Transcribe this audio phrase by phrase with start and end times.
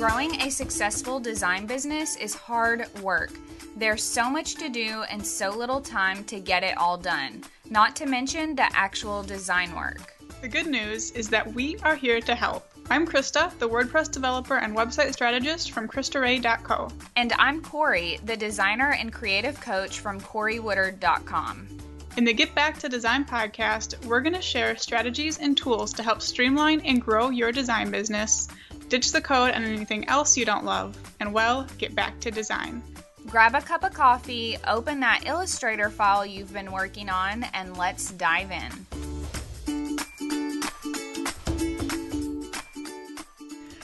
[0.00, 3.32] Growing a successful design business is hard work.
[3.76, 7.96] There's so much to do and so little time to get it all done, not
[7.96, 10.14] to mention the actual design work.
[10.40, 12.66] The good news is that we are here to help.
[12.88, 16.88] I'm Krista, the WordPress developer and website strategist from KristaRae.co.
[17.16, 21.68] And I'm Corey, the designer and creative coach from CoreyWoodard.com.
[22.16, 26.02] In the Get Back to Design podcast, we're going to share strategies and tools to
[26.02, 28.48] help streamline and grow your design business,
[28.90, 32.82] ditch the code and anything else you don't love, and well, get back to design.
[33.26, 38.10] Grab a cup of coffee, open that Illustrator file you've been working on, and let's
[38.10, 38.86] dive in.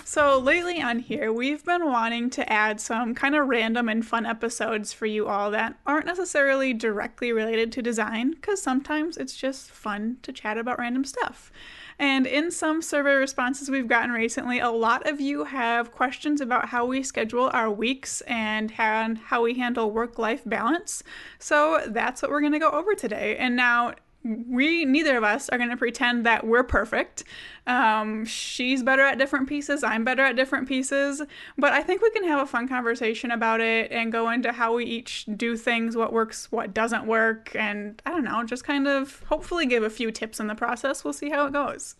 [0.04, 4.24] So, lately on here, we've been wanting to add some kind of random and fun
[4.24, 9.70] episodes for you all that aren't necessarily directly related to design, because sometimes it's just
[9.70, 11.52] fun to chat about random stuff.
[11.98, 16.68] And in some survey responses we've gotten recently, a lot of you have questions about
[16.68, 21.02] how we schedule our weeks and how we handle work life balance.
[21.38, 23.36] So that's what we're going to go over today.
[23.38, 23.94] And now,
[24.26, 27.24] we neither of us are going to pretend that we're perfect.
[27.66, 29.84] Um, she's better at different pieces.
[29.84, 31.22] I'm better at different pieces.
[31.56, 34.74] But I think we can have a fun conversation about it and go into how
[34.74, 38.88] we each do things, what works, what doesn't work, and I don't know, just kind
[38.88, 41.04] of hopefully give a few tips in the process.
[41.04, 41.94] We'll see how it goes.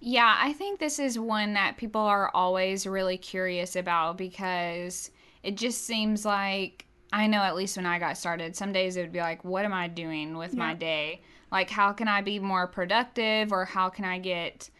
[0.00, 5.10] Yeah, I think this is one that people are always really curious about because
[5.42, 9.02] it just seems like I know at least when I got started, some days it
[9.02, 10.58] would be like, what am I doing with yeah.
[10.58, 11.22] my day?
[11.54, 14.70] Like, how can I be more productive or how can I get,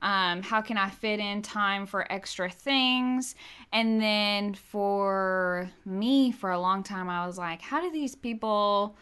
[0.00, 3.34] um, how can I fit in time for extra things?
[3.72, 8.96] And then for me, for a long time, I was like, how do these people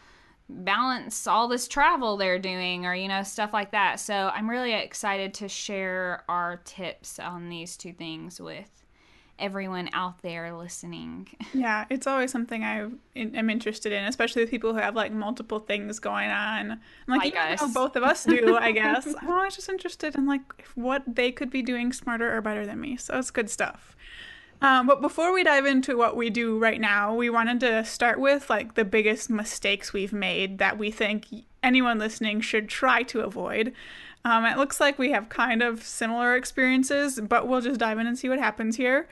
[0.49, 3.99] balance all this travel they're doing or, you know, stuff like that?
[3.99, 8.78] So I'm really excited to share our tips on these two things with
[9.39, 11.27] everyone out there listening.
[11.53, 15.59] Yeah, it's always something I am interested in, especially with people who have like multiple
[15.59, 16.71] things going on.
[16.71, 17.73] I'm like, like us.
[17.73, 19.07] both of us do, I guess.
[19.07, 20.41] I'm always just interested in like
[20.75, 22.97] what they could be doing smarter or better than me.
[22.97, 23.95] So it's good stuff.
[24.61, 28.19] Um, but before we dive into what we do right now, we wanted to start
[28.19, 31.27] with like the biggest mistakes we've made that we think
[31.63, 33.73] anyone listening should try to avoid.
[34.25, 38.07] Um, it looks like we have kind of similar experiences, but we'll just dive in
[38.07, 39.07] and see what happens here.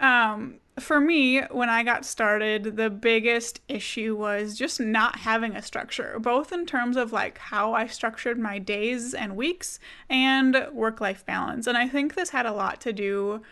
[0.00, 5.62] Um, for me, when I got started, the biggest issue was just not having a
[5.62, 9.78] structure, both in terms of like how I structured my days and weeks
[10.08, 11.66] and work life balance.
[11.66, 13.42] And I think this had a lot to do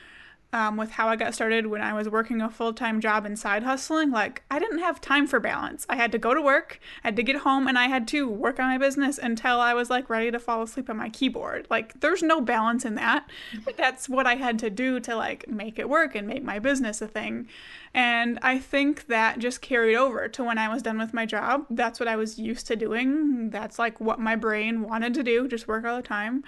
[0.52, 3.38] um, with how I got started when I was working a full time job and
[3.38, 5.86] side hustling, like I didn't have time for balance.
[5.88, 8.28] I had to go to work, I had to get home, and I had to
[8.28, 11.66] work on my business until I was like ready to fall asleep on my keyboard.
[11.70, 13.28] Like there's no balance in that,
[13.64, 16.58] but that's what I had to do to like make it work and make my
[16.58, 17.48] business a thing.
[17.94, 21.66] And I think that just carried over to when I was done with my job.
[21.70, 23.50] That's what I was used to doing.
[23.50, 26.44] That's like what my brain wanted to do, just work all the time.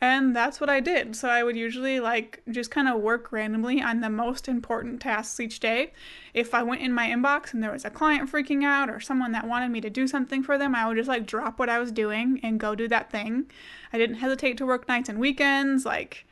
[0.00, 1.16] And that's what I did.
[1.16, 5.40] So I would usually like just kind of work randomly on the most important tasks
[5.40, 5.92] each day.
[6.34, 9.32] If I went in my inbox and there was a client freaking out or someone
[9.32, 11.80] that wanted me to do something for them, I would just like drop what I
[11.80, 13.50] was doing and go do that thing.
[13.92, 16.26] I didn't hesitate to work nights and weekends, like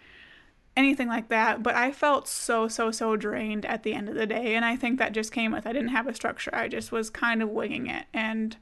[0.77, 1.65] anything like that.
[1.65, 4.55] But I felt so, so, so drained at the end of the day.
[4.55, 6.55] And I think that just came with I didn't have a structure.
[6.55, 8.07] I just was kind of winging it.
[8.15, 8.57] And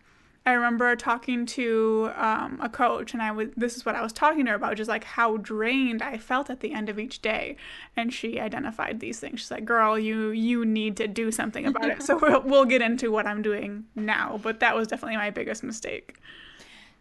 [0.47, 4.13] I remember talking to um, a coach, and I was this is what I was
[4.13, 7.23] talking to her about, just like how drained I felt at the end of each
[7.23, 7.57] day.
[7.97, 9.41] And she identified these things.
[9.41, 12.83] She's like, "Girl, you you need to do something about it." So we'll, we'll get
[12.83, 16.19] into what I'm doing now, but that was definitely my biggest mistake.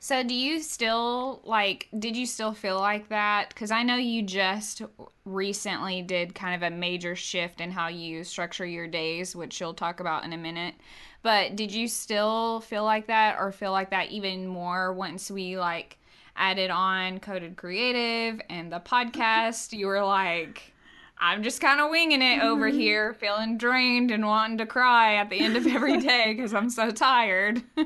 [0.03, 3.47] So, do you still like, did you still feel like that?
[3.47, 4.81] Because I know you just
[5.24, 9.74] recently did kind of a major shift in how you structure your days, which you'll
[9.74, 10.75] talk about in a minute.
[11.22, 15.58] But did you still feel like that or feel like that even more once we
[15.58, 15.97] like
[16.35, 19.72] added on Coded Creative and the podcast?
[19.72, 20.74] You were like,
[21.18, 22.78] I'm just kind of winging it over mm-hmm.
[22.78, 26.70] here, feeling drained and wanting to cry at the end of every day because I'm
[26.70, 27.64] so tired.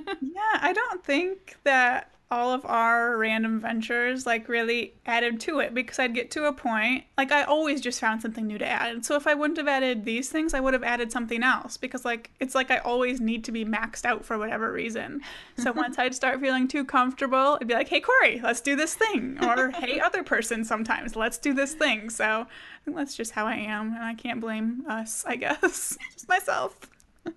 [0.62, 5.98] I don't think that all of our random ventures like really added to it because
[5.98, 9.06] I'd get to a point like I always just found something new to add.
[9.06, 12.04] So if I wouldn't have added these things, I would have added something else because
[12.04, 15.22] like it's like I always need to be maxed out for whatever reason.
[15.58, 18.94] So once I'd start feeling too comfortable, I'd be like, "Hey Corey, let's do this
[18.94, 22.46] thing," or "Hey other person, sometimes let's do this thing." So I
[22.84, 25.24] think that's just how I am, and I can't blame us.
[25.26, 26.78] I guess just myself.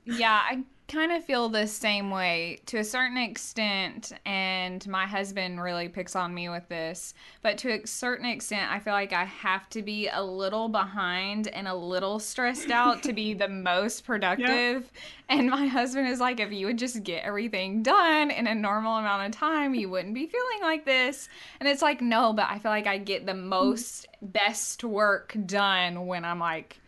[0.05, 5.63] yeah, I kind of feel the same way to a certain extent, and my husband
[5.63, 7.15] really picks on me with this.
[7.43, 11.47] But to a certain extent, I feel like I have to be a little behind
[11.49, 14.83] and a little stressed out to be the most productive.
[14.83, 14.85] Yep.
[15.29, 18.97] And my husband is like, if you would just get everything done in a normal
[18.97, 21.29] amount of time, you wouldn't be feeling like this.
[21.61, 26.07] And it's like, no, but I feel like I get the most best work done
[26.07, 26.81] when I'm like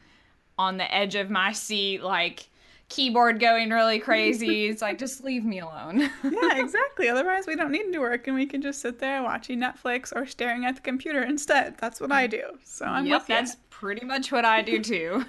[0.58, 2.48] on the edge of my seat, like
[2.92, 4.66] keyboard going really crazy.
[4.66, 6.00] It's like, just leave me alone.
[6.22, 7.08] yeah, exactly.
[7.08, 10.26] Otherwise, we don't need to work and we can just sit there watching Netflix or
[10.26, 11.78] staring at the computer instead.
[11.78, 12.42] That's what I do.
[12.64, 13.34] So I'm yep, with you.
[13.34, 15.24] That's pretty much what I do too.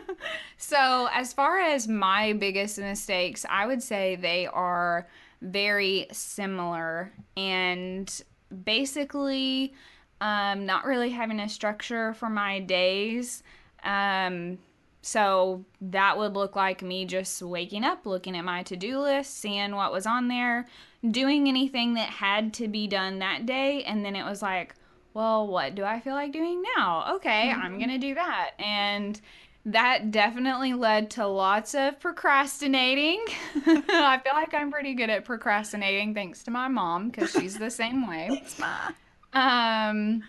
[0.56, 5.06] so, as far as my biggest mistakes, I would say they are
[5.42, 8.22] very similar and
[8.64, 9.74] basically
[10.20, 13.42] um, not really having a structure for my days.
[13.84, 14.58] Um,
[15.02, 19.38] so that would look like me just waking up, looking at my to do list,
[19.38, 20.66] seeing what was on there,
[21.10, 23.82] doing anything that had to be done that day.
[23.82, 24.76] And then it was like,
[25.12, 27.16] well, what do I feel like doing now?
[27.16, 27.60] Okay, mm-hmm.
[27.60, 28.52] I'm going to do that.
[28.60, 29.20] And
[29.66, 33.24] that definitely led to lots of procrastinating.
[33.66, 37.70] I feel like I'm pretty good at procrastinating thanks to my mom because she's the
[37.70, 38.28] same way.
[38.30, 38.92] Thanks, Ma.
[39.32, 40.22] Um,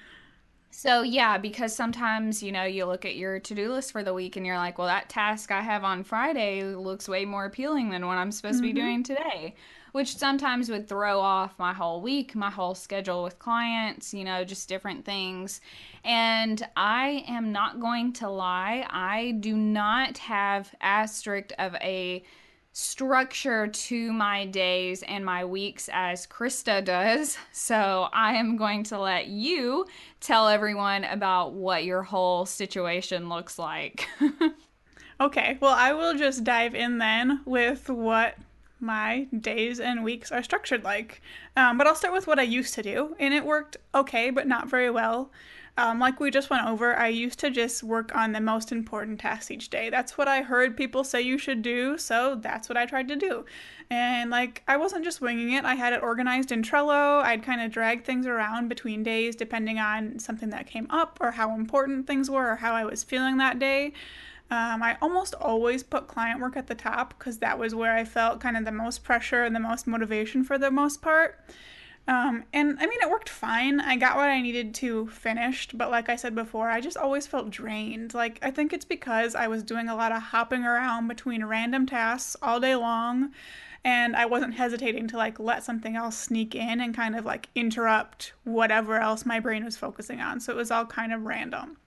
[0.75, 4.13] so, yeah, because sometimes, you know, you look at your to do list for the
[4.13, 7.91] week and you're like, well, that task I have on Friday looks way more appealing
[7.91, 8.69] than what I'm supposed mm-hmm.
[8.69, 8.87] to be mm-hmm.
[8.87, 9.55] doing today,
[9.91, 14.43] which sometimes would throw off my whole week, my whole schedule with clients, you know,
[14.43, 15.61] just different things.
[16.03, 22.23] And I am not going to lie, I do not have as strict of a
[22.75, 27.37] structure to my days and my weeks as Krista does.
[27.55, 29.85] So I am going to let you
[30.19, 34.07] tell everyone about what your whole situation looks like.
[35.21, 38.35] okay, well, I will just dive in then with what
[38.81, 41.21] my days and weeks are structured like.
[41.55, 44.47] Um, but I'll start with what I used to do, and it worked okay, but
[44.47, 45.31] not very well.
[45.75, 49.19] Um, like we just went over, I used to just work on the most important
[49.19, 49.89] tasks each day.
[49.89, 53.15] That's what I heard people say you should do, so that's what I tried to
[53.15, 53.45] do.
[53.89, 57.23] And like, I wasn't just winging it, I had it organized in Trello.
[57.23, 61.31] I'd kind of drag things around between days depending on something that came up or
[61.31, 63.93] how important things were or how I was feeling that day.
[64.51, 68.05] Um, I almost always put client work at the top because that was where I
[68.05, 71.39] felt kind of the most pressure and the most motivation for the most part.
[72.05, 73.79] Um, and I mean, it worked fine.
[73.79, 77.27] I got what I needed to finished, but like I said before, I just always
[77.27, 78.13] felt drained.
[78.13, 81.85] Like, I think it's because I was doing a lot of hopping around between random
[81.85, 83.31] tasks all day long,
[83.85, 87.47] and I wasn't hesitating to like let something else sneak in and kind of like
[87.55, 90.41] interrupt whatever else my brain was focusing on.
[90.41, 91.77] So it was all kind of random.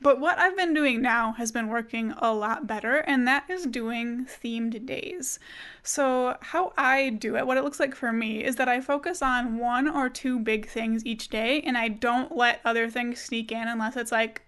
[0.00, 3.66] But what I've been doing now has been working a lot better, and that is
[3.66, 5.38] doing themed days.
[5.82, 9.22] So, how I do it, what it looks like for me, is that I focus
[9.22, 13.52] on one or two big things each day, and I don't let other things sneak
[13.52, 14.42] in unless it's like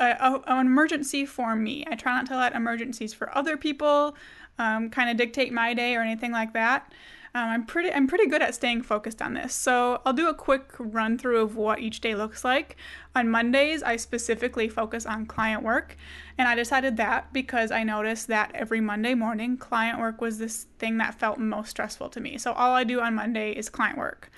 [0.00, 1.84] a, a, an emergency for me.
[1.90, 4.16] I try not to let emergencies for other people
[4.58, 6.92] um, kind of dictate my day or anything like that.
[7.32, 9.54] Um, I'm pretty I'm pretty good at staying focused on this.
[9.54, 12.76] So I'll do a quick run through of what each day looks like.
[13.16, 15.96] On Mondays, I specifically focus on client work,
[16.38, 20.66] and I decided that because I noticed that every Monday morning, client work was this
[20.78, 22.38] thing that felt most stressful to me.
[22.38, 24.30] So all I do on Monday is client work.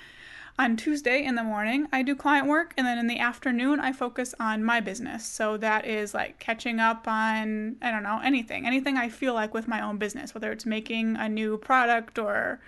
[0.58, 3.92] On Tuesday in the morning, I do client work, and then in the afternoon, I
[3.92, 5.26] focus on my business.
[5.26, 9.52] So that is like catching up on, I don't know, anything, anything I feel like
[9.52, 12.60] with my own business, whether it's making a new product or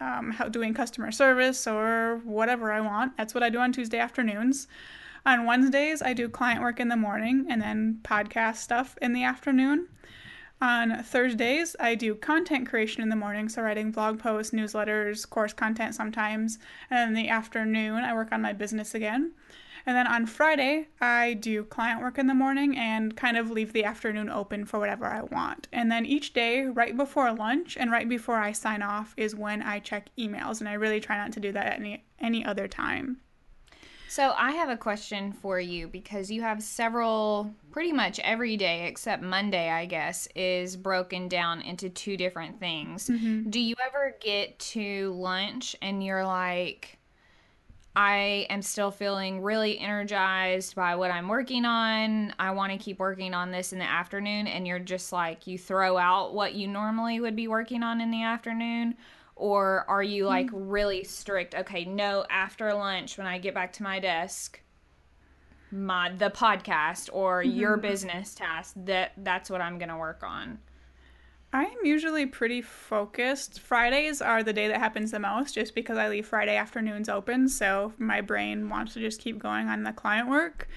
[0.00, 3.16] um, doing customer service or whatever I want.
[3.16, 4.66] That's what I do on Tuesday afternoons.
[5.26, 9.24] On Wednesdays, I do client work in the morning and then podcast stuff in the
[9.24, 9.88] afternoon.
[10.62, 15.54] On Thursdays, I do content creation in the morning, so writing blog posts, newsletters, course
[15.54, 16.58] content sometimes.
[16.90, 19.32] And in the afternoon, I work on my business again.
[19.86, 23.72] And then on Friday, I do client work in the morning and kind of leave
[23.72, 25.68] the afternoon open for whatever I want.
[25.72, 29.62] And then each day, right before lunch and right before I sign off, is when
[29.62, 30.60] I check emails.
[30.60, 33.18] And I really try not to do that at any, any other time.
[34.10, 38.88] So I have a question for you because you have several, pretty much every day
[38.88, 43.08] except Monday, I guess, is broken down into two different things.
[43.08, 43.50] Mm-hmm.
[43.50, 46.98] Do you ever get to lunch and you're like,
[47.94, 52.34] I am still feeling really energized by what I'm working on.
[52.36, 54.48] I want to keep working on this in the afternoon.
[54.48, 58.10] And you're just like, you throw out what you normally would be working on in
[58.10, 58.96] the afternoon?
[59.40, 60.68] Or are you like mm-hmm.
[60.68, 61.54] really strict?
[61.54, 64.60] Okay, no, after lunch, when I get back to my desk,
[65.72, 67.58] my the podcast or mm-hmm.
[67.58, 70.58] your business task that that's what I'm going to work on.
[71.54, 73.60] I am usually pretty focused.
[73.60, 77.48] Fridays are the day that happens the most just because I leave Friday afternoons open.
[77.48, 80.68] So my brain wants to just keep going on the client work.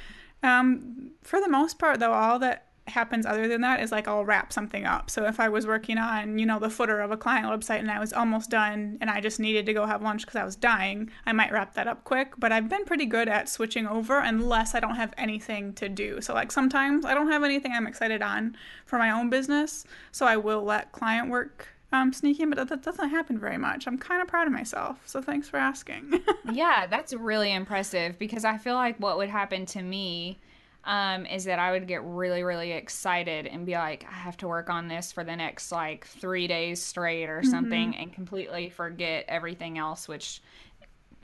[0.42, 4.26] Um, for the most part, though, all that happens other than that is like I'll
[4.26, 5.10] wrap something up.
[5.10, 7.90] So if I was working on, you know, the footer of a client website and
[7.90, 10.56] I was almost done and I just needed to go have lunch because I was
[10.56, 12.34] dying, I might wrap that up quick.
[12.38, 16.20] But I've been pretty good at switching over unless I don't have anything to do.
[16.22, 20.26] So like sometimes I don't have anything I'm excited on for my own business, so
[20.26, 23.88] I will let client work um, sneak in, but that doesn't happen very much.
[23.88, 25.02] I'm kind of proud of myself.
[25.06, 26.22] So thanks for asking.
[26.52, 30.40] yeah, that's really impressive because I feel like what would happen to me
[30.86, 34.48] um, is that I would get really, really excited and be like, I have to
[34.48, 38.02] work on this for the next like three days straight or something mm-hmm.
[38.02, 40.42] and completely forget everything else, which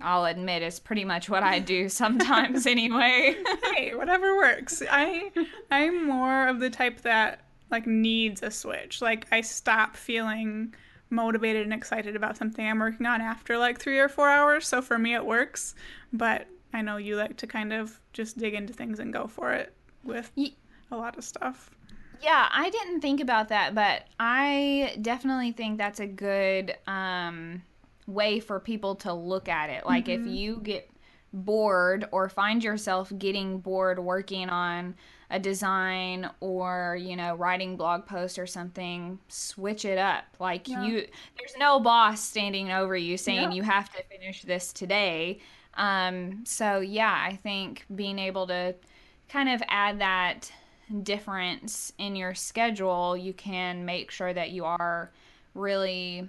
[0.01, 3.35] I'll admit is pretty much what I do sometimes anyway.
[3.73, 4.81] hey, whatever works.
[4.89, 5.31] I
[5.71, 9.01] I'm more of the type that like needs a switch.
[9.01, 10.73] Like I stop feeling
[11.09, 14.67] motivated and excited about something I'm working on after like 3 or 4 hours.
[14.67, 15.75] So for me it works,
[16.13, 19.51] but I know you like to kind of just dig into things and go for
[19.51, 19.73] it
[20.03, 20.31] with
[20.91, 21.71] a lot of stuff.
[22.21, 27.61] Yeah, I didn't think about that, but I definitely think that's a good um,
[28.07, 29.85] way for people to look at it.
[29.85, 30.27] Like mm-hmm.
[30.27, 30.89] if you get
[31.31, 34.95] bored or find yourself getting bored working on
[35.31, 40.83] a design or you know writing blog posts or something switch it up like yeah.
[40.83, 41.05] you
[41.37, 43.55] there's no boss standing over you saying yeah.
[43.55, 45.39] you have to finish this today
[45.79, 48.75] um, so yeah, I think being able to
[49.29, 50.51] kind of add that
[51.03, 55.09] difference in your schedule, you can make sure that you are
[55.55, 56.27] really,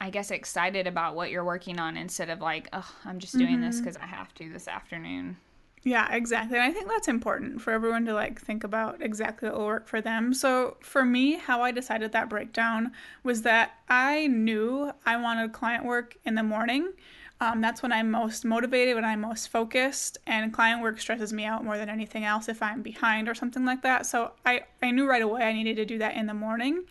[0.00, 3.54] I guess, excited about what you're working on instead of like, oh, I'm just doing
[3.54, 3.62] mm-hmm.
[3.62, 5.38] this because I have to this afternoon.
[5.82, 6.58] Yeah, exactly.
[6.58, 9.88] And I think that's important for everyone to like think about exactly what will work
[9.88, 10.34] for them.
[10.34, 12.92] So for me, how I decided that breakdown
[13.22, 16.92] was that I knew I wanted client work in the morning
[17.40, 21.44] um, that's when I'm most motivated, when I'm most focused, and client work stresses me
[21.44, 24.04] out more than anything else if I'm behind or something like that.
[24.06, 26.84] So I, I knew right away I needed to do that in the morning.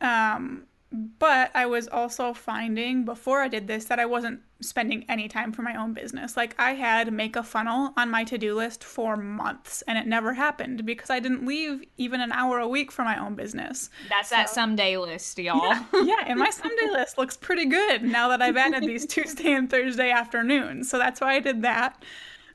[0.00, 5.26] Um, but I was also finding before I did this that I wasn't spending any
[5.26, 6.36] time for my own business.
[6.36, 10.34] Like I had make a funnel on my to-do list for months and it never
[10.34, 13.90] happened because I didn't leave even an hour a week for my own business.
[14.08, 15.58] That's so, that someday list, y'all.
[15.58, 19.52] Yeah, yeah, and my someday list looks pretty good now that I've added these Tuesday
[19.52, 20.90] and Thursday afternoons.
[20.90, 22.02] So that's why I did that.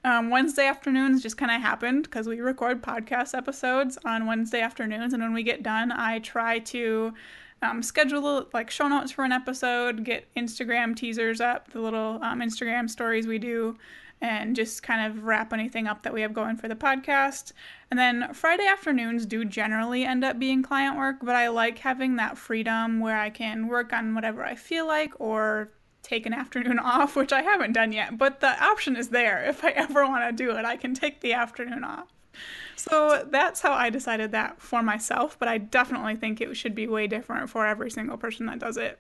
[0.03, 5.13] Um, Wednesday afternoons just kind of happened because we record podcast episodes on Wednesday afternoons,
[5.13, 7.13] and when we get done, I try to
[7.61, 12.41] um, schedule like show notes for an episode, get Instagram teasers up, the little um,
[12.41, 13.77] Instagram stories we do,
[14.21, 17.53] and just kind of wrap anything up that we have going for the podcast.
[17.89, 22.15] And then Friday afternoons do generally end up being client work, but I like having
[22.17, 25.71] that freedom where I can work on whatever I feel like or
[26.03, 29.43] take an afternoon off, which I haven't done yet, but the option is there.
[29.45, 32.07] If I ever want to do it, I can take the afternoon off.
[32.75, 36.87] So that's how I decided that for myself, but I definitely think it should be
[36.87, 38.99] way different for every single person that does it.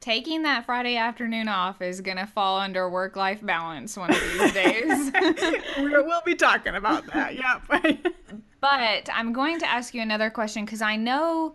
[0.00, 4.20] Taking that Friday afternoon off is going to fall under work life balance one of
[4.32, 5.12] these days.
[5.78, 7.34] we'll be talking about that.
[7.34, 8.14] Yep.
[8.60, 11.54] but I'm going to ask you another question because I know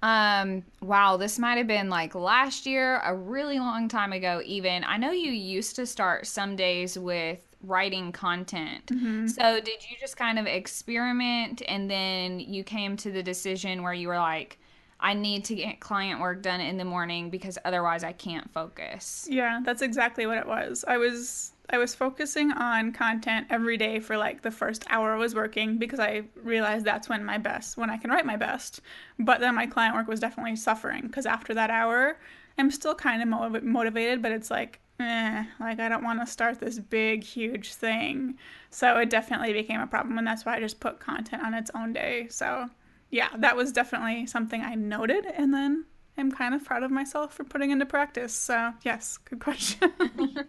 [0.00, 4.84] um wow this might have been like last year a really long time ago even
[4.84, 8.86] i know you used to start some days with writing content.
[8.86, 9.26] Mm-hmm.
[9.28, 13.92] So, did you just kind of experiment and then you came to the decision where
[13.92, 14.58] you were like,
[15.00, 19.28] I need to get client work done in the morning because otherwise I can't focus.
[19.30, 20.84] Yeah, that's exactly what it was.
[20.88, 25.18] I was I was focusing on content every day for like the first hour I
[25.18, 28.80] was working because I realized that's when my best when I can write my best.
[29.18, 32.16] But then my client work was definitely suffering because after that hour,
[32.58, 36.60] I'm still kind of motivated, but it's like eh, like I don't want to start
[36.60, 38.36] this big, huge thing.
[38.70, 41.70] So it definitely became a problem, and that's why I just put content on its
[41.74, 42.28] own day.
[42.30, 42.68] So
[43.10, 45.84] yeah, that was definitely something I noted, and then
[46.16, 48.34] I'm kind of proud of myself for putting into practice.
[48.34, 49.92] So yes, good question.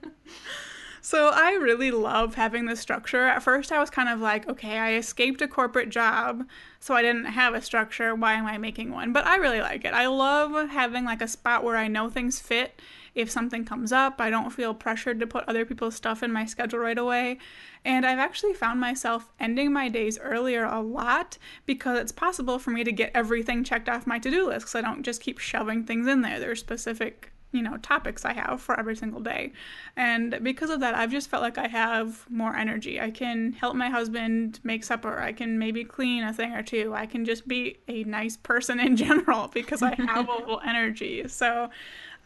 [1.01, 3.23] So I really love having this structure.
[3.25, 6.45] At first, I was kind of like, okay, I escaped a corporate job,
[6.79, 8.13] so I didn't have a structure.
[8.15, 9.13] Why am I making one?
[9.13, 9.93] But I really like it.
[9.93, 12.79] I love having like a spot where I know things fit
[13.15, 14.19] if something comes up.
[14.19, 17.37] I don't feel pressured to put other people's stuff in my schedule right away.
[17.85, 22.71] And I've actually found myself ending my days earlier a lot because it's possible for
[22.71, 25.39] me to get everything checked off my to do list because I don't just keep
[25.39, 26.39] shoving things in there.
[26.39, 29.53] There's specific you know, topics I have for every single day.
[29.95, 33.01] And because of that, I've just felt like I have more energy.
[33.01, 35.19] I can help my husband make supper.
[35.19, 36.93] I can maybe clean a thing or two.
[36.93, 41.27] I can just be a nice person in general because I have a little energy.
[41.27, 41.69] So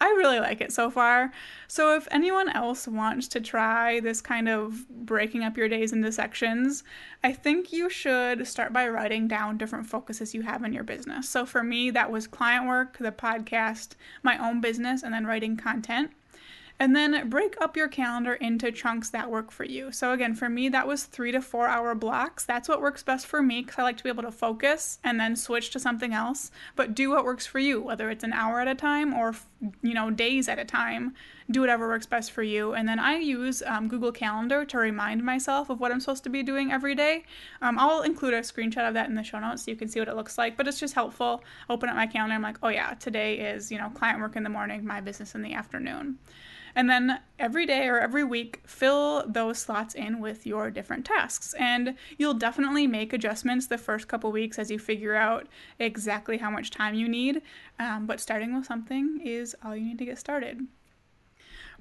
[0.03, 1.31] I really like it so far.
[1.69, 6.11] So, if anyone else wants to try this kind of breaking up your days into
[6.11, 6.83] sections,
[7.23, 11.29] I think you should start by writing down different focuses you have in your business.
[11.29, 13.91] So, for me, that was client work, the podcast,
[14.23, 16.11] my own business, and then writing content.
[16.79, 19.91] And then break up your calendar into chunks that work for you.
[19.91, 22.45] So, again, for me, that was three to four hour blocks.
[22.45, 25.19] That's what works best for me because I like to be able to focus and
[25.19, 26.51] then switch to something else.
[26.75, 29.35] But do what works for you, whether it's an hour at a time or,
[29.81, 31.13] you know, days at a time.
[31.53, 32.73] Do whatever works best for you.
[32.73, 36.29] And then I use um, Google Calendar to remind myself of what I'm supposed to
[36.31, 37.25] be doing every day.
[37.61, 39.99] Um, I'll include a screenshot of that in the show notes so you can see
[39.99, 40.57] what it looks like.
[40.57, 41.43] But it's just helpful.
[41.69, 42.33] Open up my calendar.
[42.33, 45.35] I'm like, oh, yeah, today is, you know, client work in the morning, my business
[45.35, 46.17] in the afternoon.
[46.75, 51.53] And then every day or every week, fill those slots in with your different tasks.
[51.59, 56.49] And you'll definitely make adjustments the first couple weeks as you figure out exactly how
[56.49, 57.43] much time you need.
[57.77, 60.65] Um, but starting with something is all you need to get started.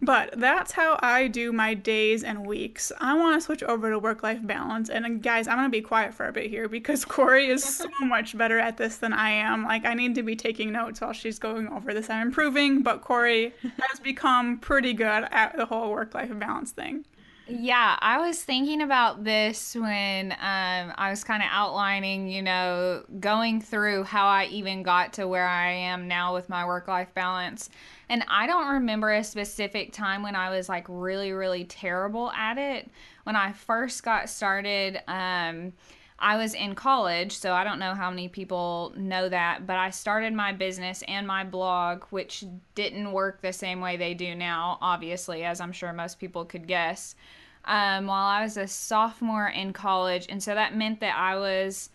[0.05, 2.91] But that's how I do my days and weeks.
[3.01, 4.91] I want to switch over to work life balance.
[4.91, 7.63] And uh, guys, I'm going to be quiet for a bit here because Corey is
[7.63, 9.63] so much better at this than I am.
[9.63, 12.11] Like, I need to be taking notes while she's going over this.
[12.11, 17.05] I'm improving, but Corey has become pretty good at the whole work life balance thing.
[17.55, 20.39] Yeah, I was thinking about this when um,
[20.97, 25.47] I was kind of outlining, you know, going through how I even got to where
[25.47, 27.69] I am now with my work life balance.
[28.09, 32.57] And I don't remember a specific time when I was like really, really terrible at
[32.57, 32.91] it.
[33.25, 35.75] When I first got started, um,
[36.19, 39.91] I was in college, so I don't know how many people know that, but I
[39.91, 42.45] started my business and my blog, which
[42.77, 46.67] didn't work the same way they do now, obviously, as I'm sure most people could
[46.69, 47.17] guess,
[47.65, 50.27] um, while I was a sophomore in college.
[50.29, 51.91] And so that meant that I was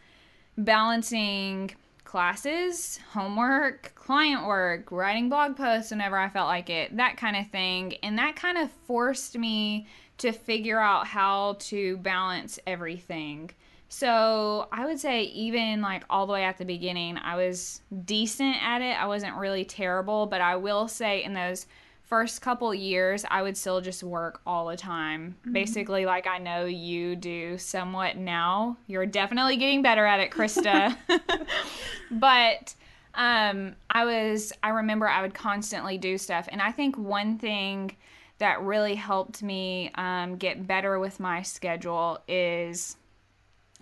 [0.57, 1.71] balancing
[2.03, 7.49] classes, homework, client work, writing blog posts whenever I felt like it, that kind of
[7.49, 7.95] thing.
[8.01, 9.87] And that kind of forced me
[10.19, 13.51] to figure out how to balance everything.
[13.89, 18.55] So I would say, even like all the way at the beginning, I was decent
[18.63, 19.01] at it.
[19.01, 21.67] I wasn't really terrible, but I will say, in those
[22.07, 25.35] first couple years, I would still just work all the time.
[25.41, 25.53] Mm-hmm.
[25.53, 28.77] Basically, like I know you do somewhat now.
[28.87, 30.95] You're definitely getting better at it, Krista.
[32.11, 32.73] but
[33.13, 36.47] um, I was, I remember I would constantly do stuff.
[36.49, 37.95] And I think one thing
[38.39, 42.95] that really helped me um, get better with my schedule is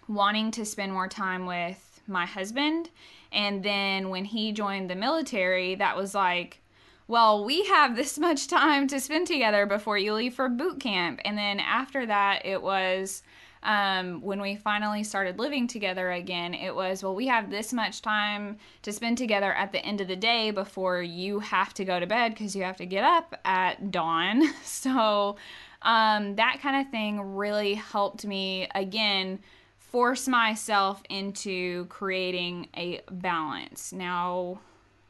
[0.08, 2.90] wanting to spend more time with my husband.
[3.32, 6.62] And then when he joined the military, that was like,
[7.08, 11.20] well, we have this much time to spend together before you leave for boot camp.
[11.26, 13.24] And then after that, it was
[13.65, 18.02] um, when we finally started living together again, it was, well, we have this much
[18.04, 22.00] time to spend together at the end of the day before you have to go
[22.00, 24.44] to bed because you have to get up at dawn.
[24.63, 25.38] So
[25.82, 29.39] um, that kind of thing really helped me again
[29.78, 33.94] force myself into creating a balance.
[33.94, 34.60] Now,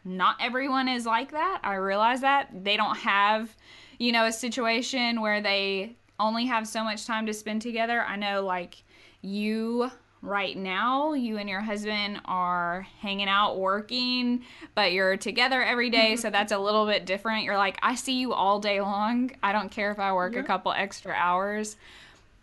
[0.06, 1.60] not everyone is like that.
[1.64, 2.64] I realize that.
[2.64, 3.54] They don't have,
[3.98, 8.02] you know, a situation where they only have so much time to spend together.
[8.02, 8.84] I know, like,
[9.22, 9.92] you
[10.22, 16.16] right now, you and your husband are hanging out working, but you're together every day,
[16.16, 17.44] so that's a little bit different.
[17.44, 19.32] You're like, I see you all day long.
[19.44, 21.76] I don't care if I work a couple extra hours.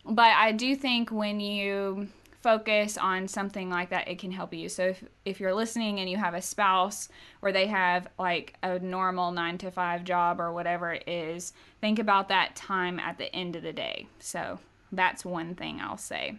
[0.05, 2.09] But I do think when you
[2.43, 4.67] focus on something like that, it can help you.
[4.67, 7.07] So if, if you're listening and you have a spouse
[7.39, 11.99] where they have like a normal nine to five job or whatever it is, think
[11.99, 14.07] about that time at the end of the day.
[14.19, 14.59] So
[14.91, 16.35] that's one thing I'll say.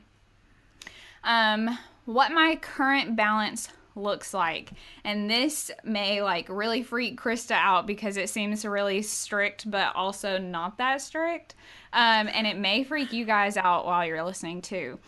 [1.24, 4.72] Um, what my current balance looks like.
[5.04, 10.36] And this may like really freak Krista out because it seems really strict, but also
[10.36, 11.54] not that strict.
[11.92, 14.98] Um, and it may freak you guys out while you're listening too.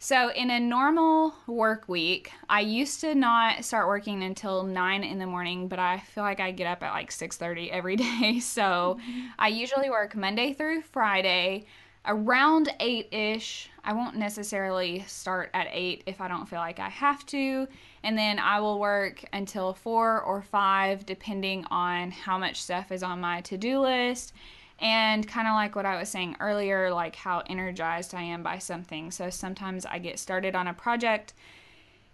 [0.00, 5.18] So, in a normal work week, I used to not start working until 9 in
[5.18, 8.38] the morning, but I feel like I get up at like 6:30 every day.
[8.38, 9.26] So, mm-hmm.
[9.40, 11.66] I usually work Monday through Friday
[12.06, 13.66] around 8ish.
[13.82, 17.66] I won't necessarily start at 8 if I don't feel like I have to,
[18.04, 23.02] and then I will work until 4 or 5 depending on how much stuff is
[23.02, 24.32] on my to-do list
[24.80, 28.58] and kind of like what I was saying earlier, like how energized I am by
[28.58, 29.10] something.
[29.10, 31.34] So sometimes I get started on a project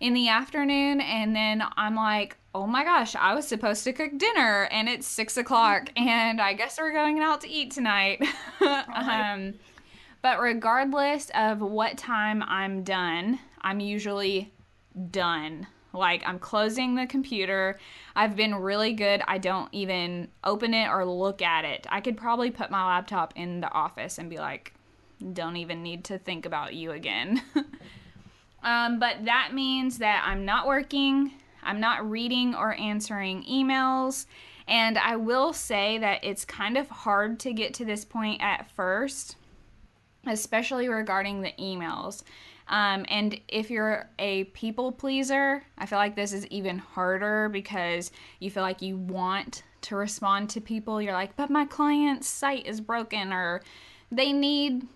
[0.00, 4.16] in the afternoon and then I'm like, oh my gosh, I was supposed to cook
[4.16, 8.22] dinner and it's six o'clock and I guess we're going out to eat tonight.
[8.60, 9.54] um,
[10.22, 14.52] but regardless of what time I'm done, I'm usually
[15.10, 15.66] done.
[15.94, 17.78] Like I'm closing the computer.
[18.16, 19.22] I've been really good.
[19.26, 21.86] I don't even open it or look at it.
[21.88, 24.74] I could probably put my laptop in the office and be like,
[25.32, 27.42] don't even need to think about you again.
[28.62, 34.26] um, but that means that I'm not working, I'm not reading or answering emails.
[34.66, 38.70] And I will say that it's kind of hard to get to this point at
[38.70, 39.36] first,
[40.26, 42.22] especially regarding the emails.
[42.68, 48.10] Um, and if you're a people pleaser, I feel like this is even harder because
[48.40, 51.00] you feel like you want to respond to people.
[51.00, 53.62] You're like, but my client's site is broken, or
[54.10, 54.86] they need,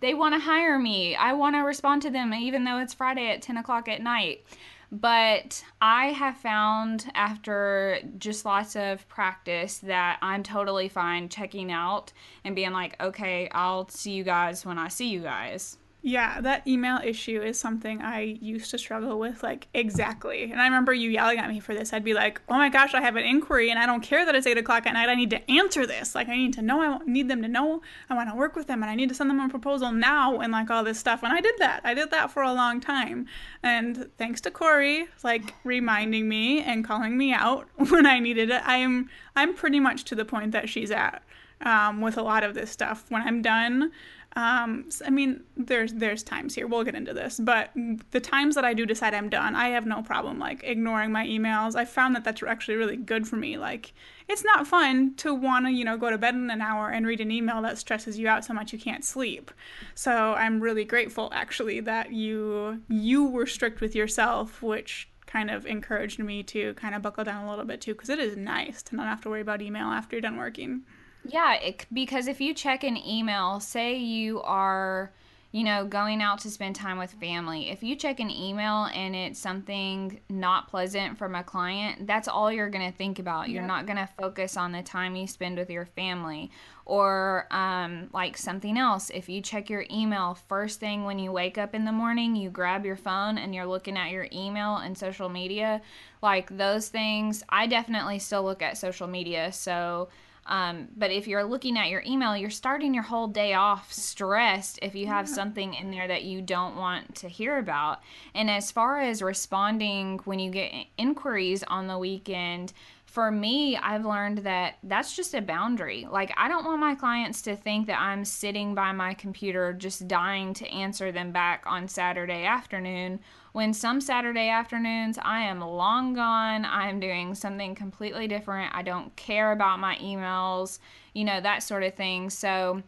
[0.00, 1.16] they want to hire me.
[1.16, 4.44] I want to respond to them, even though it's Friday at 10 o'clock at night.
[4.90, 12.14] But I have found after just lots of practice that I'm totally fine checking out
[12.42, 15.76] and being like, okay, I'll see you guys when I see you guys.
[16.08, 20.44] Yeah, that email issue is something I used to struggle with, like, exactly.
[20.44, 21.92] And I remember you yelling at me for this.
[21.92, 24.34] I'd be like, oh my gosh, I have an inquiry and I don't care that
[24.34, 25.10] it's 8 o'clock at night.
[25.10, 26.14] I need to answer this.
[26.14, 27.82] Like, I need to know, I need them to know.
[28.08, 30.40] I want to work with them and I need to send them a proposal now
[30.40, 31.22] and, like, all this stuff.
[31.22, 31.82] And I did that.
[31.84, 33.26] I did that for a long time.
[33.62, 38.62] And thanks to Corey, like, reminding me and calling me out when I needed it,
[38.64, 41.22] I am, I'm pretty much to the point that she's at
[41.60, 43.04] um, with a lot of this stuff.
[43.08, 43.92] When I'm done,
[44.36, 46.66] um, I mean, there's there's times here.
[46.66, 47.70] We'll get into this, but
[48.10, 51.26] the times that I do decide I'm done, I have no problem like ignoring my
[51.26, 51.74] emails.
[51.74, 53.56] I found that that's actually really good for me.
[53.56, 53.94] Like,
[54.28, 57.06] it's not fun to want to you know go to bed in an hour and
[57.06, 59.50] read an email that stresses you out so much you can't sleep.
[59.94, 65.66] So I'm really grateful actually that you you were strict with yourself, which kind of
[65.66, 68.82] encouraged me to kind of buckle down a little bit too, because it is nice
[68.84, 70.82] to not have to worry about email after you're done working.
[71.28, 75.12] Yeah, it, because if you check an email, say you are,
[75.52, 79.14] you know, going out to spend time with family, if you check an email and
[79.14, 83.50] it's something not pleasant from a client, that's all you're going to think about.
[83.50, 86.50] You're not going to focus on the time you spend with your family
[86.86, 89.10] or um, like something else.
[89.10, 92.48] If you check your email first thing when you wake up in the morning, you
[92.48, 95.82] grab your phone and you're looking at your email and social media,
[96.22, 99.52] like those things, I definitely still look at social media.
[99.52, 100.08] So,
[100.48, 104.78] um, but if you're looking at your email, you're starting your whole day off stressed
[104.82, 105.34] if you have yeah.
[105.34, 108.00] something in there that you don't want to hear about.
[108.34, 112.72] And as far as responding when you get inquiries on the weekend,
[113.04, 116.06] for me, I've learned that that's just a boundary.
[116.10, 120.08] Like, I don't want my clients to think that I'm sitting by my computer just
[120.08, 123.20] dying to answer them back on Saturday afternoon
[123.52, 128.74] when some Saturday afternoons I am long gone, I'm doing something completely different.
[128.74, 130.78] I don't care about my emails,
[131.14, 132.30] you know, that sort of thing.
[132.30, 132.82] So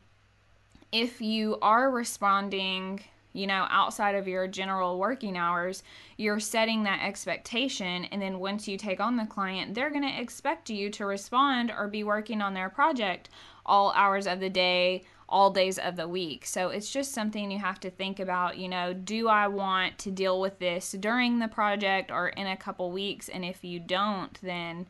[0.92, 3.00] if you are responding,
[3.32, 5.82] you know, outside of your general working hours,
[6.16, 8.04] you're setting that expectation.
[8.06, 11.70] And then once you take on the client, they're going to expect you to respond
[11.70, 13.28] or be working on their project
[13.64, 16.44] all hours of the day, all days of the week.
[16.44, 18.58] So it's just something you have to think about.
[18.58, 22.56] You know, do I want to deal with this during the project or in a
[22.56, 23.28] couple weeks?
[23.28, 24.88] And if you don't, then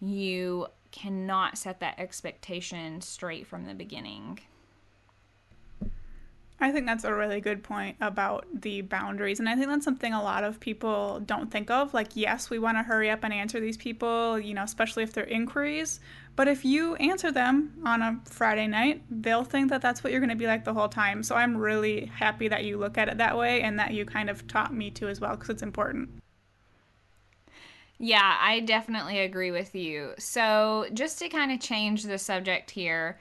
[0.00, 4.38] you cannot set that expectation straight from the beginning.
[6.62, 9.40] I think that's a really good point about the boundaries.
[9.40, 11.94] And I think that's something a lot of people don't think of.
[11.94, 15.14] Like, yes, we want to hurry up and answer these people, you know, especially if
[15.14, 16.00] they're inquiries.
[16.36, 20.20] But if you answer them on a Friday night, they'll think that that's what you're
[20.20, 21.22] going to be like the whole time.
[21.22, 24.30] So I'm really happy that you look at it that way and that you kind
[24.30, 26.08] of taught me to as well because it's important.
[27.98, 30.14] Yeah, I definitely agree with you.
[30.18, 33.20] So, just to kind of change the subject here,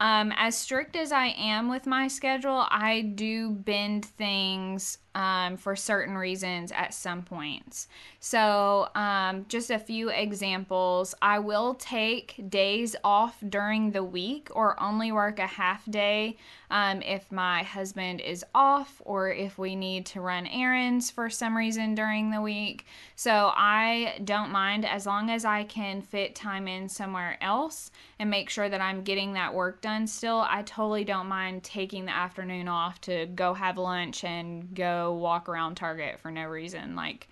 [0.00, 5.74] um, as strict as I am with my schedule, I do bend things um, for
[5.74, 7.88] certain reasons at some points.
[8.20, 11.14] So, um, just a few examples.
[11.22, 16.36] I will take days off during the week or only work a half day
[16.70, 21.56] um, if my husband is off or if we need to run errands for some
[21.56, 22.84] reason during the week.
[23.14, 28.28] So, I don't mind as long as I can fit time in somewhere else and
[28.28, 30.44] make sure that I'm getting that work done still.
[30.46, 35.48] I totally don't mind taking the afternoon off to go have lunch and go walk
[35.48, 36.96] around Target for no reason.
[36.96, 37.28] Like,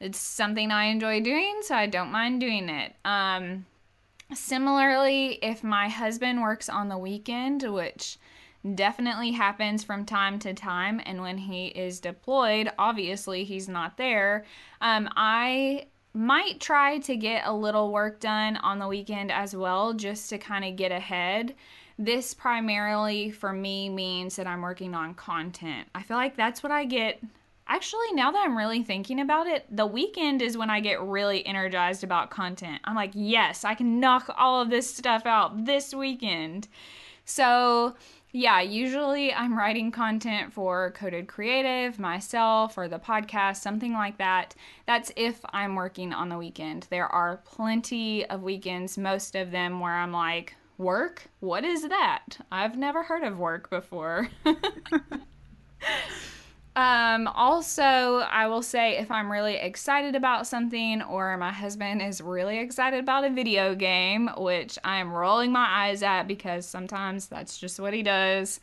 [0.00, 2.94] it's something I enjoy doing, so I don't mind doing it.
[3.04, 3.66] Um,
[4.34, 8.18] similarly, if my husband works on the weekend, which
[8.74, 14.44] definitely happens from time to time, and when he is deployed, obviously he's not there.
[14.80, 19.94] Um, I might try to get a little work done on the weekend as well,
[19.94, 21.54] just to kind of get ahead.
[22.02, 25.86] This primarily for me means that I'm working on content.
[25.94, 27.22] I feel like that's what I get.
[27.68, 31.46] Actually, now that I'm really thinking about it, the weekend is when I get really
[31.46, 32.80] energized about content.
[32.82, 36.66] I'm like, yes, I can knock all of this stuff out this weekend.
[37.24, 37.94] So,
[38.32, 44.56] yeah, usually I'm writing content for Coded Creative, myself, or the podcast, something like that.
[44.86, 46.88] That's if I'm working on the weekend.
[46.90, 51.30] There are plenty of weekends, most of them where I'm like, work?
[51.40, 52.38] What is that?
[52.50, 54.28] I've never heard of work before.
[56.74, 62.22] Um, also, I will say if I'm really excited about something or my husband is
[62.22, 67.26] really excited about a video game, which I am rolling my eyes at because sometimes
[67.26, 68.58] that's just what he does,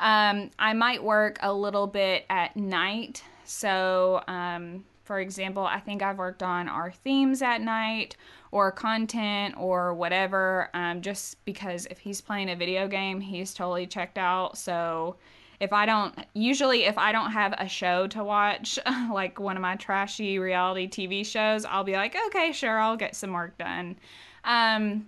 [0.00, 3.22] um, I might work a little bit at night.
[3.44, 8.16] So, um, for example, I think I've worked on our themes at night
[8.52, 13.86] or content or whatever, um, just because if he's playing a video game, he's totally
[13.86, 14.56] checked out.
[14.56, 15.16] So,
[15.58, 18.78] if I don't usually if I don't have a show to watch,
[19.12, 23.16] like one of my trashy reality TV shows, I'll be like, okay, sure, I'll get
[23.16, 23.96] some work done.
[24.44, 25.06] Um,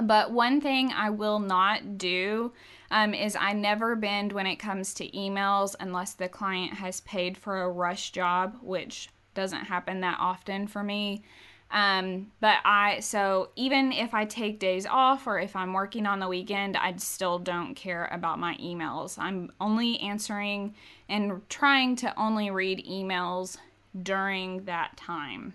[0.00, 2.52] but one thing I will not do
[2.90, 7.36] um, is I never bend when it comes to emails unless the client has paid
[7.36, 11.24] for a rush job, which doesn't happen that often for me.
[11.72, 16.20] Um, but I, so even if I take days off or if I'm working on
[16.20, 19.18] the weekend, I still don't care about my emails.
[19.18, 20.74] I'm only answering
[21.08, 23.56] and trying to only read emails
[24.02, 25.54] during that time.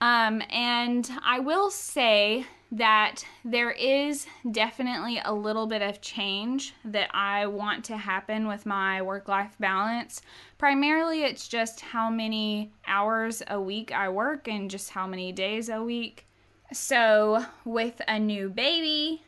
[0.00, 7.10] Um, and I will say that there is definitely a little bit of change that
[7.12, 10.22] I want to happen with my work life balance.
[10.56, 15.68] Primarily, it's just how many hours a week I work and just how many days
[15.68, 16.26] a week.
[16.72, 19.22] So, with a new baby,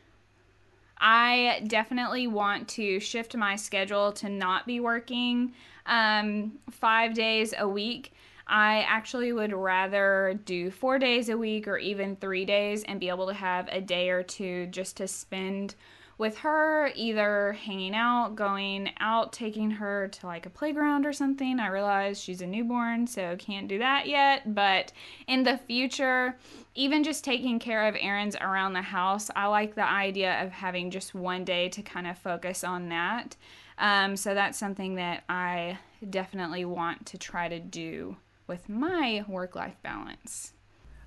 [0.97, 5.53] I definitely want to shift my schedule to not be working
[5.85, 8.13] um, five days a week
[8.47, 13.09] I actually would rather do four days a week or even three days and be
[13.09, 15.75] able to have a day or two just to spend
[16.17, 21.59] with her, either hanging out, going out, taking her to like a playground or something.
[21.59, 24.53] I realize she's a newborn, so can't do that yet.
[24.53, 24.91] But
[25.27, 26.37] in the future,
[26.75, 30.91] even just taking care of errands around the house, I like the idea of having
[30.91, 33.35] just one day to kind of focus on that.
[33.79, 35.79] Um, so that's something that I
[36.09, 40.53] definitely want to try to do with my work life balance.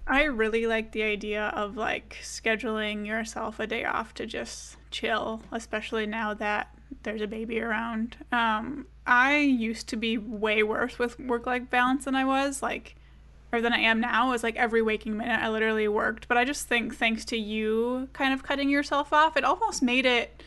[0.06, 5.42] I really like the idea of like scheduling yourself a day off to just chill,
[5.50, 8.16] especially now that there's a baby around.
[8.30, 12.94] Um, I used to be way worse with work life balance than I was, like,
[13.52, 14.28] or than I am now.
[14.28, 16.28] It was like every waking minute I literally worked.
[16.28, 20.06] But I just think thanks to you kind of cutting yourself off, it almost made
[20.06, 20.42] it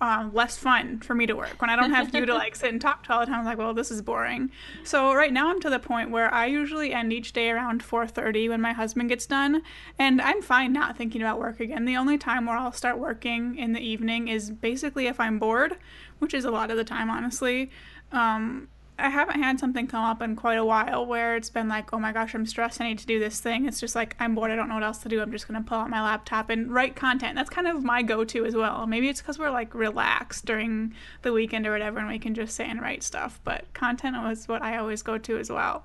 [0.00, 2.70] um, less fun for me to work when I don't have you to like sit
[2.70, 3.40] and talk to all the time.
[3.40, 4.50] I'm like, well, this is boring.
[4.82, 8.48] So right now I'm to the point where I usually end each day around 4:30
[8.48, 9.62] when my husband gets done,
[9.98, 11.84] and I'm fine not thinking about work again.
[11.84, 15.76] The only time where I'll start working in the evening is basically if I'm bored,
[16.18, 17.70] which is a lot of the time, honestly.
[18.12, 21.92] Um, I haven't had something come up in quite a while where it's been like,
[21.92, 22.80] oh my gosh, I'm stressed.
[22.80, 23.66] I need to do this thing.
[23.66, 24.52] It's just like, I'm bored.
[24.52, 25.20] I don't know what else to do.
[25.20, 27.34] I'm just going to pull out my laptop and write content.
[27.34, 28.86] That's kind of my go to as well.
[28.86, 32.54] Maybe it's because we're like relaxed during the weekend or whatever and we can just
[32.54, 33.40] sit and write stuff.
[33.42, 35.84] But content was what I always go to as well.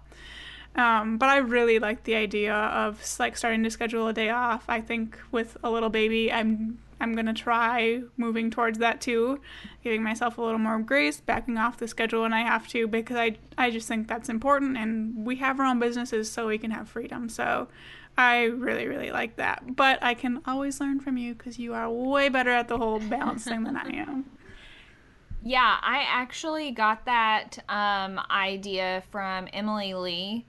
[0.76, 4.66] Um, but I really like the idea of like starting to schedule a day off.
[4.68, 9.40] I think with a little baby, I'm I'm going to try moving towards that too,
[9.84, 13.18] giving myself a little more grace, backing off the schedule when I have to because
[13.18, 16.72] I I just think that's important and we have our own businesses so we can
[16.72, 17.30] have freedom.
[17.30, 17.68] So
[18.18, 19.76] I really really like that.
[19.76, 23.00] But I can always learn from you cuz you are way better at the whole
[23.00, 24.26] balance thing than I am.
[25.42, 30.46] Yeah, I actually got that um, idea from Emily Lee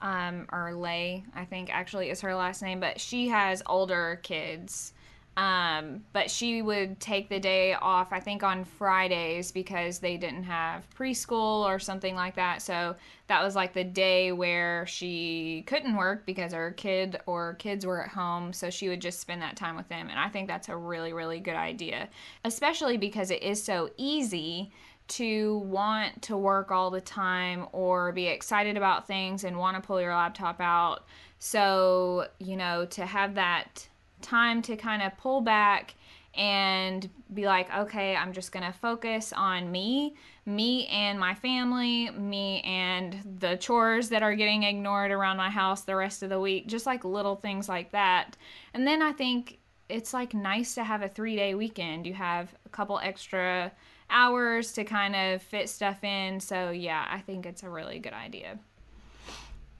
[0.00, 4.94] um, or Lay, I think actually is her last name, but she has older kids.
[5.36, 10.42] Um, but she would take the day off, I think, on Fridays because they didn't
[10.42, 12.60] have preschool or something like that.
[12.62, 12.96] So
[13.28, 18.02] that was like the day where she couldn't work because her kid or kids were
[18.02, 18.52] at home.
[18.52, 20.08] So she would just spend that time with them.
[20.10, 22.08] And I think that's a really, really good idea,
[22.44, 24.72] especially because it is so easy
[25.08, 29.84] to want to work all the time or be excited about things and want to
[29.84, 31.04] pull your laptop out.
[31.38, 33.88] So, you know, to have that
[34.20, 35.94] time to kind of pull back
[36.34, 40.14] and be like, okay, I'm just going to focus on me,
[40.46, 45.82] me and my family, me and the chores that are getting ignored around my house
[45.82, 48.36] the rest of the week, just like little things like that.
[48.74, 52.06] And then I think it's like nice to have a three day weekend.
[52.06, 53.72] You have a couple extra
[54.08, 56.38] hours to kind of fit stuff in.
[56.38, 58.58] So, yeah, I think it's a really good idea.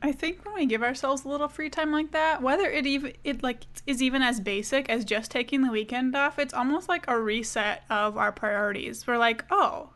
[0.02, 3.12] I think when we give ourselves a little free time like that, whether it even
[3.22, 7.04] it like is even as basic as just taking the weekend off, it's almost like
[7.06, 9.06] a reset of our priorities.
[9.06, 9.90] We're like, "Oh,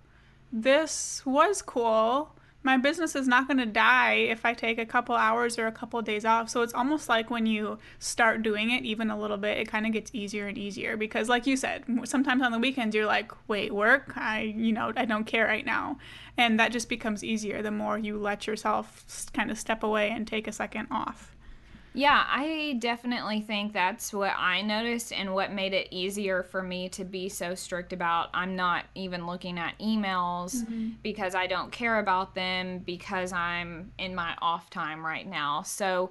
[0.52, 2.33] this was cool
[2.64, 5.72] my business is not going to die if I take a couple hours or a
[5.72, 6.48] couple days off.
[6.48, 9.86] So it's almost like when you start doing it even a little bit, it kind
[9.86, 13.32] of gets easier and easier because like you said, sometimes on the weekends you're like,
[13.48, 14.14] "Wait, work?
[14.16, 15.98] I, you know, I don't care right now."
[16.38, 20.26] And that just becomes easier the more you let yourself kind of step away and
[20.26, 21.33] take a second off.
[21.96, 26.88] Yeah, I definitely think that's what I noticed and what made it easier for me
[26.88, 30.90] to be so strict about I'm not even looking at emails mm-hmm.
[31.04, 35.62] because I don't care about them because I'm in my off time right now.
[35.62, 36.10] So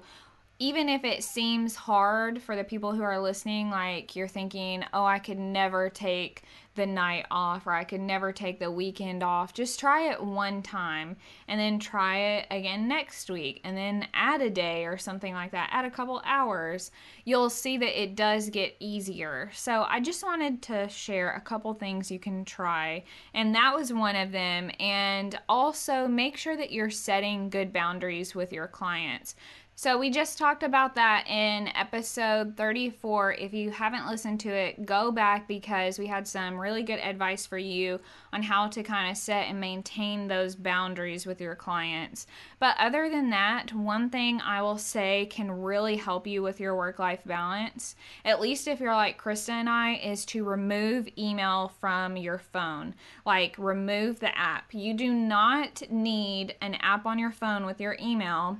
[0.58, 5.04] even if it seems hard for the people who are listening, like you're thinking, oh,
[5.04, 6.44] I could never take
[6.74, 10.62] the night off or I could never take the weekend off, just try it one
[10.62, 11.16] time
[11.48, 15.52] and then try it again next week and then add a day or something like
[15.52, 16.90] that, add a couple hours.
[17.24, 19.50] You'll see that it does get easier.
[19.54, 23.92] So I just wanted to share a couple things you can try, and that was
[23.92, 24.70] one of them.
[24.80, 29.36] And also make sure that you're setting good boundaries with your clients.
[29.76, 33.34] So we just talked about that in episode 34.
[33.34, 37.44] If you haven't listened to it, go back because we had some really good advice
[37.44, 37.98] for you
[38.32, 42.28] on how to kind of set and maintain those boundaries with your clients.
[42.60, 46.76] But other than that, one thing I will say can really help you with your
[46.76, 51.72] work life balance, at least if you're like Krista and I, is to remove email
[51.80, 52.94] from your phone.
[53.26, 54.72] Like remove the app.
[54.72, 58.58] You do not need an app on your phone with your email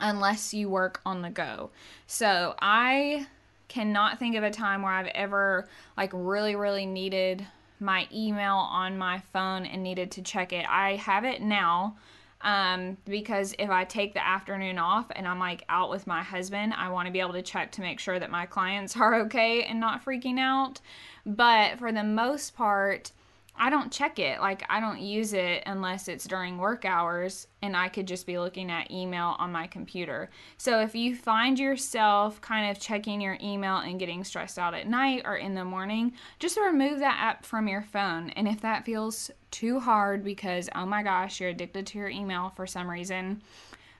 [0.00, 1.70] unless you work on the go.
[2.06, 3.26] So I
[3.68, 7.46] cannot think of a time where I've ever like really really needed
[7.80, 10.64] my email on my phone and needed to check it.
[10.68, 11.96] I have it now
[12.42, 16.74] um, because if I take the afternoon off and I'm like out with my husband,
[16.74, 19.64] I want to be able to check to make sure that my clients are okay
[19.64, 20.80] and not freaking out.
[21.24, 23.12] But for the most part,
[23.58, 24.40] I don't check it.
[24.40, 28.38] Like, I don't use it unless it's during work hours and I could just be
[28.38, 30.30] looking at email on my computer.
[30.58, 34.88] So, if you find yourself kind of checking your email and getting stressed out at
[34.88, 38.30] night or in the morning, just remove that app from your phone.
[38.30, 42.52] And if that feels too hard because, oh my gosh, you're addicted to your email
[42.56, 43.42] for some reason,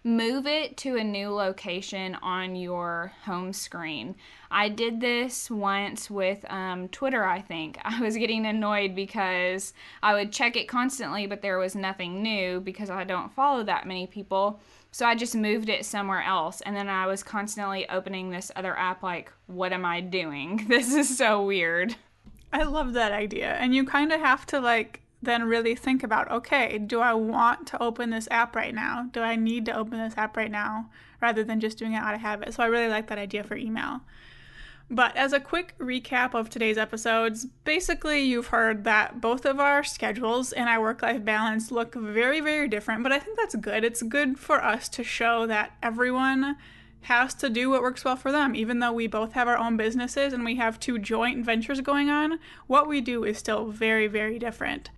[0.06, 4.14] move it to a new location on your home screen.
[4.52, 7.78] I did this once with um, Twitter, I think.
[7.84, 9.72] I was getting annoyed because
[10.04, 13.88] I would check it constantly, but there was nothing new because I don't follow that
[13.88, 14.60] many people.
[14.92, 16.60] So I just moved it somewhere else.
[16.60, 20.66] And then I was constantly opening this other app, like, what am I doing?
[20.68, 21.96] This is so weird.
[22.52, 23.54] I love that idea.
[23.54, 27.66] And you kind of have to, like, then really think about okay, do I want
[27.68, 29.08] to open this app right now?
[29.12, 32.14] Do I need to open this app right now rather than just doing it out
[32.14, 32.54] of habit?
[32.54, 34.02] So I really like that idea for email.
[34.88, 39.82] But as a quick recap of today's episodes, basically you've heard that both of our
[39.82, 43.82] schedules and our work life balance look very, very different, but I think that's good.
[43.82, 46.56] It's good for us to show that everyone
[47.02, 48.54] has to do what works well for them.
[48.54, 52.08] Even though we both have our own businesses and we have two joint ventures going
[52.08, 54.90] on, what we do is still very, very different.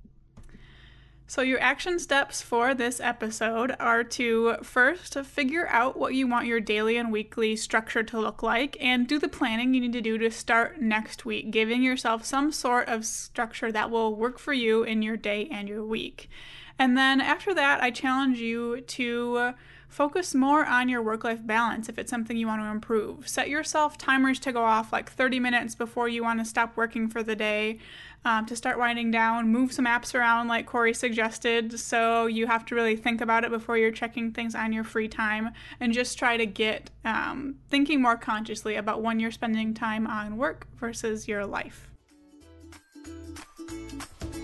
[1.31, 6.47] So, your action steps for this episode are to first figure out what you want
[6.47, 10.01] your daily and weekly structure to look like and do the planning you need to
[10.01, 14.55] do to start next week, giving yourself some sort of structure that will work for
[14.55, 16.31] you in your day and your week.
[16.79, 19.53] And then after that, I challenge you to
[19.89, 23.27] focus more on your work life balance if it's something you want to improve.
[23.27, 27.09] Set yourself timers to go off like 30 minutes before you want to stop working
[27.09, 27.79] for the day
[28.25, 29.49] um, to start winding down.
[29.49, 33.51] Move some apps around, like Corey suggested, so you have to really think about it
[33.51, 38.03] before you're checking things on your free time, and just try to get um, thinking
[38.03, 41.89] more consciously about when you're spending time on work versus your life.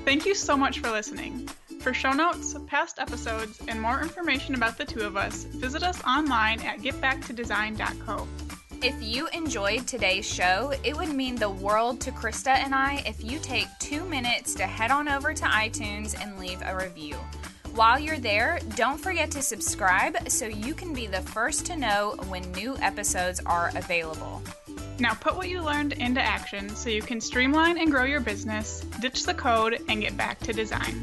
[0.05, 1.49] Thank you so much for listening.
[1.85, 6.03] For show notes, past episodes, and more information about the two of us, visit us
[6.05, 8.27] online at getbacktodesign.co.
[8.81, 13.23] If you enjoyed today's show, it would mean the world to Krista and I if
[13.23, 17.17] you take two minutes to head on over to iTunes and leave a review.
[17.75, 22.15] While you're there, don't forget to subscribe so you can be the first to know
[22.29, 24.43] when new episodes are available.
[24.99, 28.81] Now put what you learned into action so you can streamline and grow your business,
[29.03, 31.03] ditch the code, and get back to design.